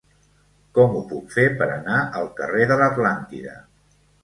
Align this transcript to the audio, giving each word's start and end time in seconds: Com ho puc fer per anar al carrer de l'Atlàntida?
Com 0.77 0.95
ho 0.99 1.01
puc 1.11 1.35
fer 1.35 1.45
per 1.59 1.67
anar 1.75 1.99
al 2.23 2.31
carrer 2.41 2.67
de 2.73 2.81
l'Atlàntida? 2.83 3.57